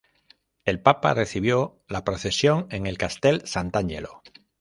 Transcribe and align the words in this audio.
El 0.65 0.79
Papa 0.81 1.13
recibió 1.13 1.79
la 1.87 2.03
procesión 2.03 2.65
en 2.71 2.87
el 2.87 2.97
Castel 2.97 3.43
Sant'Angelo. 3.45 4.23